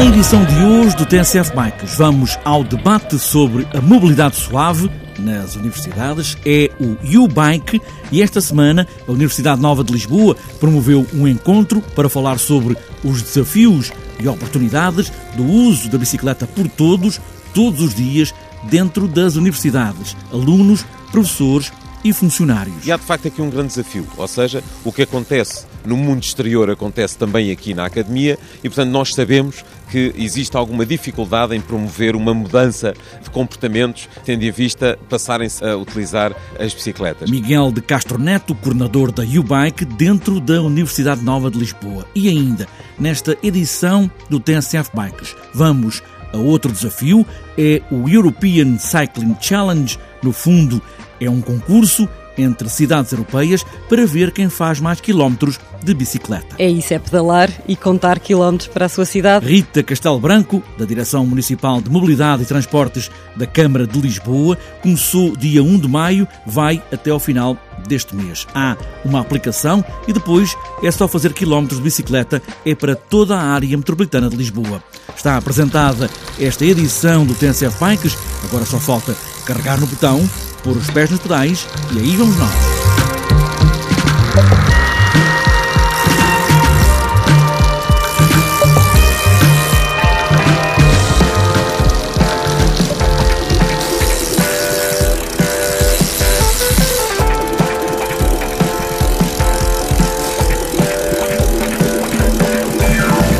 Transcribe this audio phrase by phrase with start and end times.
[0.00, 6.36] edição de hoje do TSF Bikes, vamos ao debate sobre a mobilidade suave nas universidades.
[6.46, 7.80] É o U-Bike
[8.10, 13.20] e esta semana a Universidade Nova de Lisboa promoveu um encontro para falar sobre os
[13.20, 17.20] desafios e oportunidades do uso da bicicleta por todos,
[17.52, 18.32] todos os dias,
[18.70, 20.16] dentro das universidades.
[20.32, 21.72] Alunos, professores
[22.04, 22.86] e funcionários.
[22.86, 26.22] E há de facto aqui um grande desafio, ou seja, o que acontece no mundo
[26.22, 31.60] exterior acontece também aqui na academia e, portanto, nós sabemos que existe alguma dificuldade em
[31.60, 37.30] promover uma mudança de comportamentos, tendo em vista passarem-se a utilizar as bicicletas.
[37.30, 42.06] Miguel de Castro Neto, coordenador da U-Bike dentro da Universidade Nova de Lisboa.
[42.14, 42.66] E ainda,
[42.98, 47.26] nesta edição do TSF Bikes, vamos a outro desafio,
[47.58, 49.98] é o European Cycling Challenge.
[50.22, 50.80] No fundo,
[51.24, 56.56] é um concurso entre cidades europeias para ver quem faz mais quilómetros de bicicleta.
[56.58, 59.46] É isso, é pedalar e contar quilómetros para a sua cidade.
[59.46, 65.36] Rita Castelo Branco, da Direção Municipal de Mobilidade e Transportes da Câmara de Lisboa, começou
[65.36, 67.56] dia 1 de maio, vai até ao final
[67.86, 68.46] deste mês.
[68.54, 73.42] Há uma aplicação e depois é só fazer quilómetros de bicicleta, é para toda a
[73.42, 74.82] área metropolitana de Lisboa.
[75.16, 80.22] Está apresentada esta edição do TNCF Bikes, agora só falta carregar no botão
[80.62, 82.71] pôr os pés nos pedais e aí vamos nós.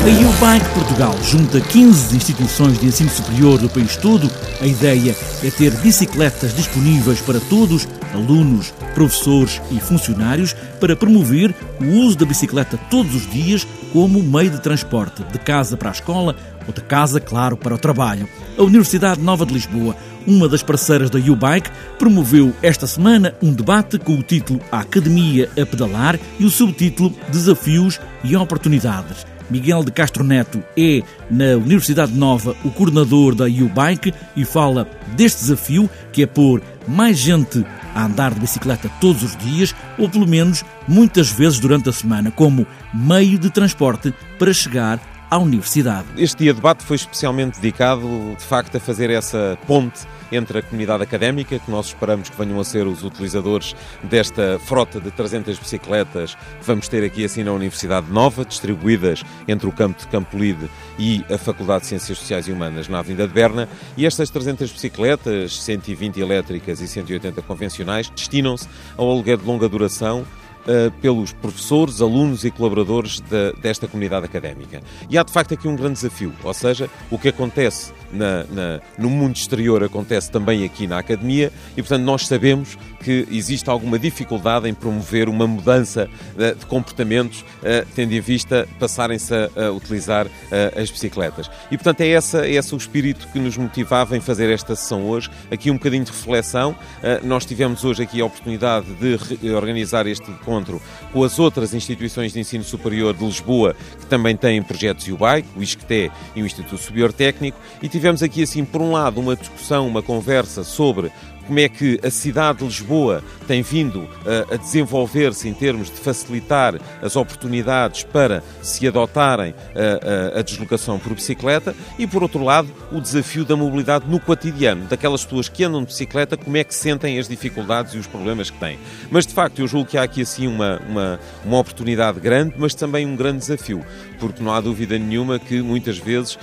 [0.03, 4.29] A U-Bike Portugal junta 15 instituições de ensino superior do país todo.
[4.59, 11.85] A ideia é ter bicicletas disponíveis para todos, alunos, professores e funcionários, para promover o
[11.85, 16.35] uso da bicicleta todos os dias como meio de transporte, de casa para a escola
[16.67, 18.27] ou de casa, claro, para o trabalho.
[18.57, 19.95] A Universidade Nova de Lisboa,
[20.27, 25.49] uma das parceiras da U-Bike, promoveu esta semana um debate com o título A Academia
[25.57, 29.32] a Pedalar e o subtítulo Desafios e Oportunidades.
[29.49, 35.41] Miguel de Castro Neto é, na Universidade Nova, o coordenador da U-Bike e fala deste
[35.41, 37.65] desafio que é pôr mais gente
[37.95, 42.31] a andar de bicicleta todos os dias, ou pelo menos muitas vezes durante a semana,
[42.31, 44.99] como meio de transporte para chegar
[45.33, 46.05] à universidade.
[46.15, 50.01] Este dia de debate foi especialmente dedicado, de facto, a fazer essa ponte
[50.31, 55.01] entre a comunidade académica, que nós esperamos que venham a ser os utilizadores desta frota
[55.01, 59.99] de 300 bicicletas que vamos ter aqui assim na Universidade Nova, distribuídas entre o campo
[59.99, 63.67] de Campolide e a Faculdade de Ciências Sociais e Humanas na Avenida de Berna.
[63.97, 70.23] E estas 300 bicicletas, 120 elétricas e 180 convencionais, destinam-se ao aluguer de longa duração
[70.67, 74.81] uh, pelos professores, alunos e colaboradores de, desta comunidade académica.
[75.09, 78.81] E há de facto aqui um grande desafio, ou seja, o que acontece na, na,
[78.97, 83.99] no mundo exterior acontece também aqui na academia e, portanto, nós sabemos que existe alguma
[83.99, 89.71] dificuldade em promover uma mudança uh, de comportamentos, uh, tendo em vista passarem-se a, a
[89.71, 90.27] utilizar
[90.75, 91.49] as bicicletas.
[91.71, 95.05] E, portanto, é, essa, é esse o espírito que nos motivava em fazer esta sessão
[95.05, 95.29] hoje.
[95.51, 96.75] Aqui um bocadinho de reflexão.
[97.23, 100.81] nós tivemos hoje aqui a oportunidade de organizar este encontro
[101.11, 105.63] com as outras instituições de ensino superior de Lisboa, que também têm projetos UBIC, o
[105.63, 109.87] ISCTE e o Instituto Superior Técnico, e tivemos aqui, assim, por um lado, uma discussão,
[109.87, 111.11] uma conversa sobre
[111.45, 115.97] como é que a cidade de Lisboa tem vindo a, a desenvolver-se em termos de
[115.97, 122.43] facilitar as oportunidades para se adotarem a, a, a, deslocação por bicicleta e, por outro
[122.43, 126.63] lado, o desafio da mobilidade no cotidiano, daquelas pessoas que andam de bicicleta, como é
[126.63, 128.79] que sentem as dificuldades e os problemas que têm.
[129.11, 132.73] Mas, de facto, eu julgo que há aqui assim uma, uma, uma oportunidade grande, mas
[132.73, 133.83] também um grande desafio,
[134.19, 136.37] porque não há dúvida nenhuma que muitas vezes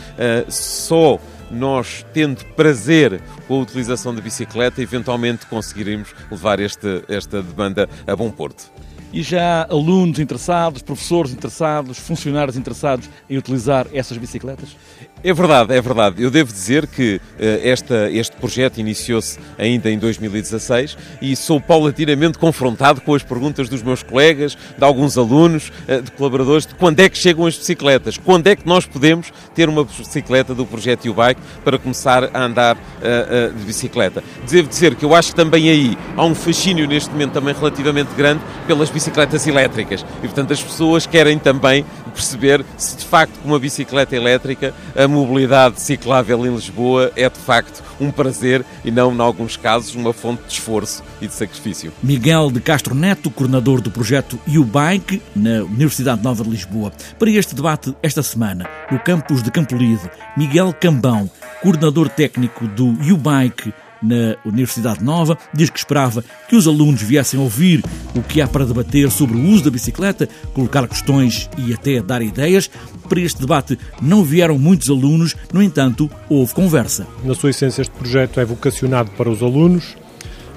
[0.48, 1.18] só
[1.50, 8.14] nós, tendo prazer com a utilização da bicicleta, eventualmente conseguiremos levar este, esta demanda a
[8.14, 8.64] bom porto.
[9.12, 14.76] E já há alunos interessados, professores interessados, funcionários interessados em utilizar essas bicicletas?
[15.22, 16.22] É verdade, é verdade.
[16.22, 17.20] Eu devo dizer que uh,
[17.62, 23.82] esta, este projeto iniciou-se ainda em 2016 e sou paulatinamente confrontado com as perguntas dos
[23.82, 28.16] meus colegas, de alguns alunos, uh, de colaboradores, de quando é que chegam as bicicletas,
[28.16, 32.76] quando é que nós podemos ter uma bicicleta do projeto U-Bike para começar a andar
[32.76, 34.22] uh, de bicicleta.
[34.48, 38.14] Devo dizer que eu acho que também aí há um fascínio neste momento também relativamente
[38.14, 38.99] grande pelas bicicletas
[39.46, 44.74] elétricas e, portanto, as pessoas querem também perceber se de facto com uma bicicleta elétrica
[44.96, 49.94] a mobilidade ciclável em Lisboa é de facto um prazer e não, em alguns casos,
[49.94, 51.92] uma fonte de esforço e de sacrifício.
[52.02, 56.92] Miguel de Castro Neto, coordenador do projeto U-Bike na Universidade Nova de Lisboa.
[57.18, 61.30] Para este debate esta semana, no campus de Campolide, Miguel Cambão,
[61.62, 67.84] coordenador técnico do U-Bike na Universidade Nova, diz que esperava que os alunos viessem ouvir
[68.14, 72.22] o que há para debater sobre o uso da bicicleta, colocar questões e até dar
[72.22, 72.70] ideias.
[73.08, 77.06] Para este debate não vieram muitos alunos, no entanto, houve conversa.
[77.24, 79.96] Na sua essência, este projeto é vocacionado para os alunos.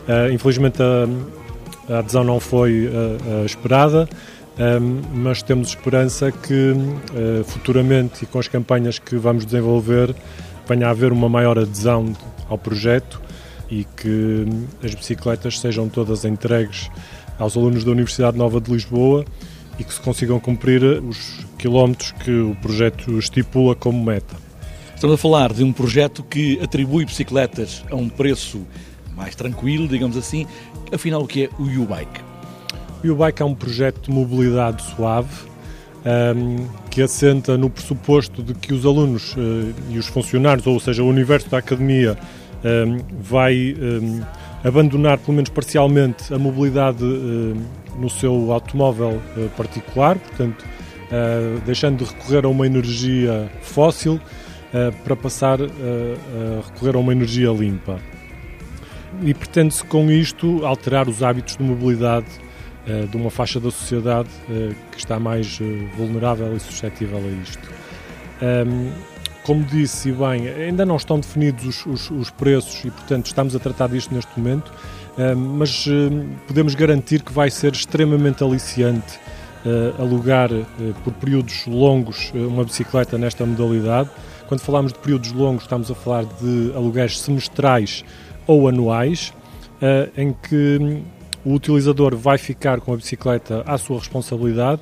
[0.08, 4.08] Uh, infelizmente, a, adesão não foi uh, uh, esperada.
[5.12, 6.76] mas temos esperança que
[7.48, 10.14] futuramente e com as campanhas que vamos desenvolver
[10.70, 12.14] venha a haver uma maior adesão
[12.48, 13.20] ao projeto
[13.70, 14.46] e que
[14.84, 16.90] as bicicletas sejam todas entregues
[17.40, 19.26] aos alunos da Universidade Nova de Lisboa
[19.80, 24.36] e que se consigam cumprir os quilómetros que o projeto estipula como meta.
[24.94, 28.66] Estamos a falar de um projeto que atribui bicicletas a um preço
[29.16, 30.46] mais tranquilo, digamos assim.
[30.92, 32.22] Afinal, o que é o U-Bike?
[33.04, 35.54] O U-Bike é um projeto de mobilidade suave
[36.06, 41.04] um, que assenta no pressuposto de que os alunos uh, e os funcionários, ou seja,
[41.04, 42.18] o universo da academia,
[43.20, 44.22] vai um,
[44.64, 47.58] abandonar, pelo menos parcialmente, a mobilidade uh,
[48.00, 50.66] no seu automóvel uh, particular, portanto,
[51.64, 54.20] deixando de recorrer a uma energia fóssil
[55.04, 58.00] para passar a recorrer a uma energia limpa.
[59.22, 62.26] E pretende-se com isto alterar os hábitos de mobilidade
[62.86, 67.42] eh, de uma faixa da sociedade eh, que está mais eh, vulnerável e suscetível a
[67.42, 67.72] isto.
[69.44, 73.60] Como disse bem, ainda não estão definidos os, os, os preços e, portanto, estamos a
[73.60, 74.72] tratar disto neste momento,
[75.36, 75.86] mas
[76.48, 79.20] podemos garantir que vai ser extremamente aliciante
[80.00, 80.50] alugar
[81.04, 84.10] por períodos longos uma bicicleta nesta modalidade.
[84.48, 88.04] Quando falamos de períodos longos, estamos a falar de aluguéis semestrais
[88.48, 89.34] ou anuais,
[90.18, 91.02] em que
[91.46, 94.82] o utilizador vai ficar com a bicicleta à sua responsabilidade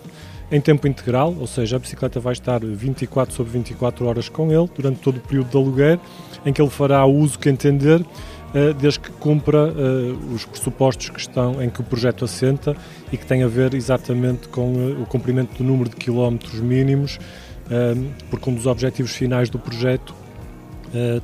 [0.52, 4.70] em tempo integral, ou seja, a bicicleta vai estar 24 sobre 24 horas com ele
[4.76, 6.00] durante todo o período de aluguer,
[6.46, 8.06] em que ele fará o uso que entender,
[8.54, 12.76] eh, desde que cumpra eh, os pressupostos que estão em que o projeto assenta
[13.10, 17.18] e que tem a ver exatamente com eh, o cumprimento do número de quilómetros mínimos,
[18.30, 20.14] porque um dos objetivos finais do projeto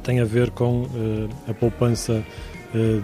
[0.01, 0.87] tem a ver com
[1.45, 2.23] a poupança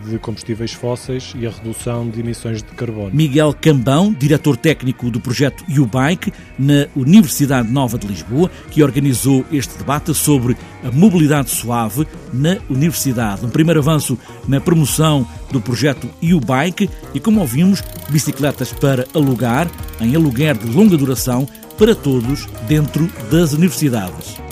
[0.10, 3.12] de combustíveis fósseis e a redução de emissões de carbono.
[3.14, 9.78] Miguel Cambão, diretor técnico do projeto U-Bike na Universidade Nova de Lisboa, que organizou este
[9.78, 13.46] debate sobre a mobilidade suave na universidade.
[13.46, 14.18] Um primeiro avanço
[14.48, 19.70] na promoção do projeto U-Bike e, como ouvimos, bicicletas para alugar,
[20.02, 24.43] em aluguer de longa duração, para todos dentro das universidades.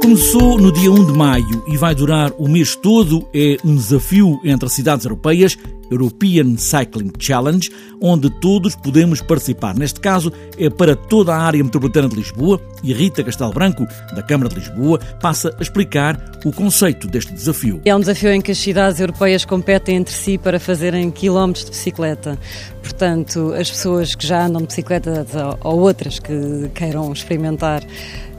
[0.00, 3.28] Começou no dia 1 de maio e vai durar o mês todo.
[3.34, 5.58] É um desafio entre cidades europeias,
[5.90, 7.70] European Cycling Challenge,
[8.00, 9.76] onde todos podemos participar.
[9.76, 14.22] Neste caso, é para toda a área metropolitana de Lisboa e Rita Castelo Branco, da
[14.22, 17.82] Câmara de Lisboa, passa a explicar o conceito deste desafio.
[17.84, 21.72] É um desafio em que as cidades europeias competem entre si para fazerem quilómetros de
[21.72, 22.38] bicicleta.
[22.82, 25.26] Portanto, as pessoas que já andam de bicicleta
[25.62, 27.84] ou outras que queiram experimentar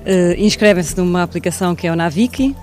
[0.01, 2.55] Uh, Inscrevem-se numa aplicação que é o Naviki.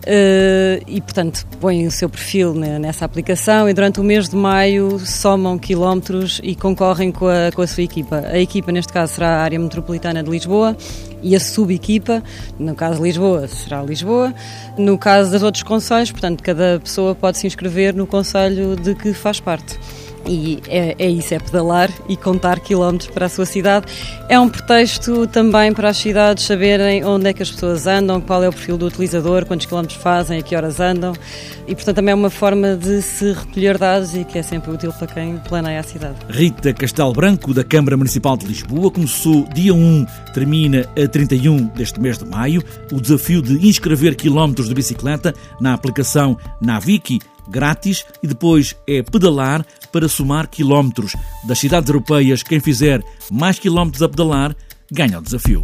[0.00, 4.98] Uh, e, portanto, põem o seu perfil nessa aplicação e durante o mês de maio
[4.98, 8.24] somam quilómetros e concorrem com a, com a sua equipa.
[8.26, 10.74] A equipa, neste caso, será a área metropolitana de Lisboa
[11.22, 12.22] e a subequipa,
[12.58, 14.32] no caso de Lisboa, será Lisboa.
[14.78, 19.12] No caso dos outros conselhos, portanto, cada pessoa pode se inscrever no conselho de que
[19.12, 19.78] faz parte.
[20.26, 23.86] E é, é, isso, é pedalar e contar quilómetros para a sua cidade.
[24.28, 28.42] É um pretexto também para as cidades saberem onde é que as pessoas andam, qual
[28.42, 31.12] é o perfil do utilizador, quantos quilómetros fazem, a que horas andam.
[31.66, 34.92] E, portanto, também é uma forma de se recolher dados e que é sempre útil
[34.92, 36.16] para quem planeia a cidade.
[36.28, 42.00] Rita Castelo Branco, da Câmara Municipal de Lisboa, começou dia 1, termina a 31 deste
[42.00, 42.62] mês de maio,
[42.92, 49.64] o desafio de inscrever quilómetros de bicicleta na aplicação Naviki grátis e depois é pedalar
[49.92, 51.12] para somar quilómetros.
[51.44, 54.54] Das cidades europeias, quem fizer mais quilómetros a pedalar
[54.90, 55.62] ganha o desafio.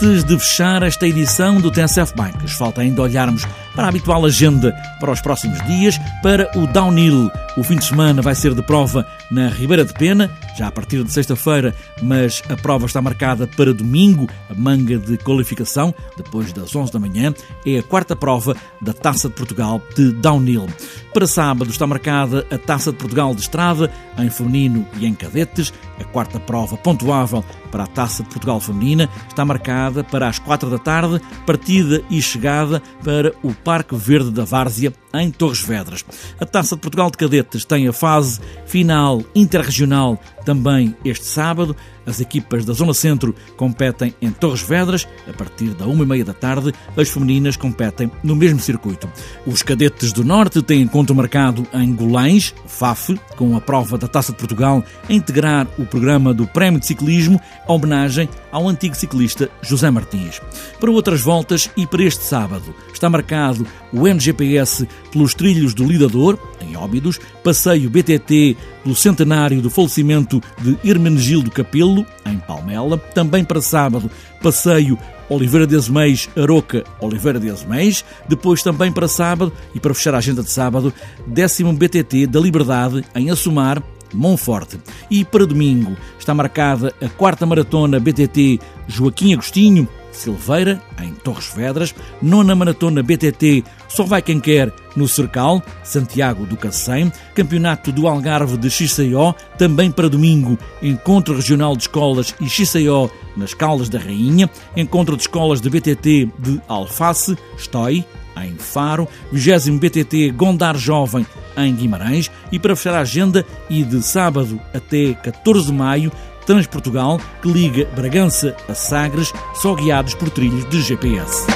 [0.00, 3.44] Antes de fechar esta edição do TSF Bikes, falta ainda olharmos
[3.74, 7.30] para a habitual agenda para os próximos dias, para o Downhill.
[7.56, 11.04] O fim de semana vai ser de prova na Ribeira de Pena, já a partir
[11.04, 11.72] de sexta-feira,
[12.02, 16.98] mas a prova está marcada para domingo, a manga de qualificação, depois das 11 da
[16.98, 17.32] manhã,
[17.64, 20.66] é a quarta prova da Taça de Portugal de Downhill.
[21.14, 25.72] Para sábado está marcada a Taça de Portugal de Estrada, em feminino e em cadetes.
[26.00, 30.70] A quarta prova pontuável para a Taça de Portugal Feminina está marcada para as quatro
[30.70, 36.04] da tarde, partida e chegada para o Parque Verde da Várzea, em Torres Vedras.
[36.40, 41.74] A Taça de Portugal de Cadetes tem a fase final interregional também este sábado.
[42.08, 46.24] As equipas da Zona Centro competem em Torres Vedras, a partir da uma e meia
[46.24, 46.72] da tarde.
[46.96, 49.06] As femininas competem no mesmo circuito.
[49.46, 54.32] Os cadetes do Norte têm encontro marcado em Golães, FAF, com a prova da Taça
[54.32, 59.50] de Portugal a integrar o programa do Prémio de Ciclismo, a homenagem ao antigo ciclista
[59.60, 60.40] José Martins.
[60.80, 66.38] Para outras voltas e para este sábado está marcado o MGPS pelos trilhos do Lidador,
[66.60, 68.56] em Óbidos, passeio BTT
[68.88, 74.10] pelo centenário do falecimento de Hermenegildo Capelo, em Palmela, também para sábado,
[74.42, 80.14] passeio Oliveira de Azeméis, Aroca, Oliveira de Azeméis, depois também para sábado, e para fechar
[80.14, 80.90] a agenda de sábado,
[81.26, 83.82] décimo BTT da Liberdade, em Assumar,
[84.14, 84.80] Monforte.
[85.10, 91.94] E para domingo está marcada a quarta maratona BTT Joaquim Agostinho, Silveira, em Torres Vedras,
[92.20, 98.56] nona maratona BTT Só Vai Quem Quer, no Cercal, Santiago do Cacém, Campeonato do Algarve
[98.56, 104.50] de XCO, também para domingo, Encontro Regional de Escolas e XCO nas Caldas da Rainha,
[104.76, 108.04] Encontro de Escolas de BTT de Alface, Estói,
[108.44, 112.30] em Faro, 20 BTT Gondar Jovem em Guimarães.
[112.52, 116.12] E para fechar a agenda e de sábado até 14 de maio
[116.48, 121.46] Transportugal, que liga Bragança a Sagres, só guiados por trilhos de GPS.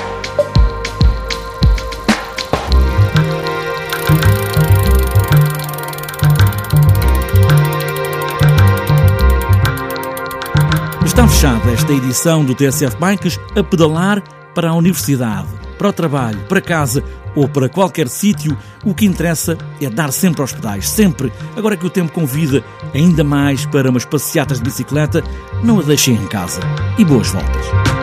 [11.07, 14.23] Está fechada esta edição do TSF Bikes a pedalar
[14.55, 17.03] para a universidade, para o trabalho, para casa
[17.35, 21.33] ou para qualquer sítio, o que interessa é dar sempre aos pedais, sempre.
[21.57, 22.63] Agora que o tempo convida
[22.95, 25.23] ainda mais para umas passeatas de bicicleta,
[25.63, 26.61] não a deixem em casa.
[26.99, 28.02] E boas voltas.